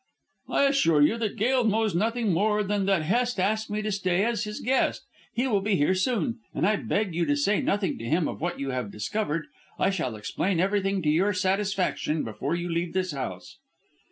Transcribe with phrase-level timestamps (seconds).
[0.49, 4.25] "I assure you that Gail knows nothing more than that Hest asked me to stay
[4.25, 5.05] as his guest.
[5.35, 8.27] He will be here soon, and I beg of you to say nothing to him
[8.27, 9.45] of what you have discovered.
[9.77, 13.59] I shall explain everything to your satisfaction before you leave this house."